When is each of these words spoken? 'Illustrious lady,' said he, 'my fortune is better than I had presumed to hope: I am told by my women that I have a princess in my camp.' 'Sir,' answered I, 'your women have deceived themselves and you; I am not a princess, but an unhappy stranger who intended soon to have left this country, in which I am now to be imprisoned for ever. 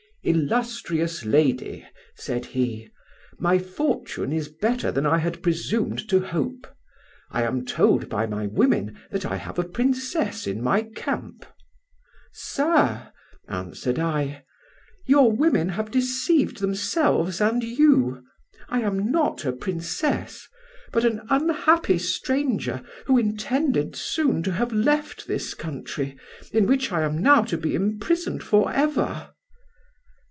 'Illustrious 0.23 1.25
lady,' 1.25 1.83
said 2.13 2.45
he, 2.45 2.87
'my 3.39 3.57
fortune 3.57 4.31
is 4.31 4.49
better 4.49 4.91
than 4.91 5.03
I 5.03 5.17
had 5.17 5.41
presumed 5.41 6.07
to 6.09 6.19
hope: 6.19 6.67
I 7.31 7.41
am 7.41 7.65
told 7.65 8.07
by 8.07 8.27
my 8.27 8.45
women 8.45 8.99
that 9.09 9.25
I 9.25 9.37
have 9.37 9.57
a 9.57 9.63
princess 9.63 10.45
in 10.45 10.61
my 10.61 10.83
camp.' 10.83 11.47
'Sir,' 12.33 13.07
answered 13.47 13.97
I, 13.97 14.43
'your 15.07 15.31
women 15.31 15.69
have 15.69 15.89
deceived 15.89 16.59
themselves 16.59 17.41
and 17.41 17.63
you; 17.63 18.23
I 18.69 18.81
am 18.81 19.11
not 19.11 19.43
a 19.43 19.51
princess, 19.51 20.47
but 20.91 21.03
an 21.03 21.21
unhappy 21.31 21.97
stranger 21.97 22.83
who 23.07 23.17
intended 23.17 23.95
soon 23.95 24.43
to 24.43 24.51
have 24.51 24.71
left 24.71 25.25
this 25.27 25.55
country, 25.55 26.15
in 26.53 26.67
which 26.67 26.91
I 26.91 27.01
am 27.01 27.17
now 27.23 27.41
to 27.45 27.57
be 27.57 27.73
imprisoned 27.73 28.43
for 28.43 28.71
ever. 28.71 29.29